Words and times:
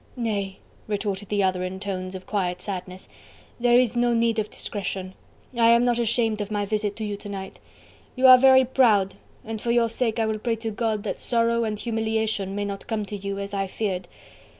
"Nay!" 0.15 0.57
retorted 0.87 1.29
the 1.29 1.43
other 1.43 1.61
in 1.63 1.79
tones 1.79 2.15
of 2.15 2.25
quiet 2.25 2.59
sadness, 2.59 3.07
"there 3.59 3.77
is 3.77 3.95
no 3.95 4.15
need 4.15 4.39
of 4.39 4.49
discretion... 4.49 5.13
I 5.55 5.69
am 5.69 5.85
not 5.85 5.99
ashamed 5.99 6.41
of 6.41 6.49
my 6.49 6.65
visit 6.65 6.95
to 6.95 7.03
you 7.03 7.15
to 7.17 7.29
night.... 7.29 7.59
You 8.15 8.25
are 8.25 8.39
very 8.39 8.65
proud, 8.65 9.13
and 9.45 9.61
for 9.61 9.69
your 9.69 9.89
sake 9.89 10.17
I 10.17 10.25
will 10.25 10.39
pray 10.39 10.55
to 10.55 10.71
God 10.71 11.03
that 11.03 11.19
sorrow 11.19 11.65
and 11.65 11.77
humiliation 11.77 12.55
may 12.55 12.65
not 12.65 12.87
come 12.87 13.05
to 13.05 13.15
you, 13.15 13.37
as 13.37 13.53
I 13.53 13.67
feared.... 13.67 14.07